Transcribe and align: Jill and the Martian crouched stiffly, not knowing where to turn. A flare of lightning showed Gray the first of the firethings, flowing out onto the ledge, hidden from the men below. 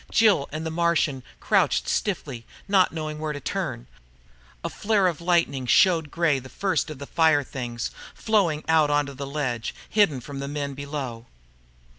Jill 0.11 0.49
and 0.51 0.65
the 0.65 0.71
Martian 0.71 1.21
crouched 1.39 1.87
stiffly, 1.87 2.43
not 2.67 2.91
knowing 2.91 3.19
where 3.19 3.33
to 3.33 3.39
turn. 3.39 3.85
A 4.63 4.69
flare 4.71 5.05
of 5.05 5.21
lightning 5.21 5.67
showed 5.67 6.09
Gray 6.09 6.39
the 6.39 6.49
first 6.49 6.89
of 6.89 6.97
the 6.97 7.05
firethings, 7.05 7.91
flowing 8.15 8.63
out 8.67 8.89
onto 8.89 9.13
the 9.13 9.27
ledge, 9.27 9.75
hidden 9.87 10.19
from 10.19 10.39
the 10.39 10.47
men 10.47 10.73
below. 10.73 11.27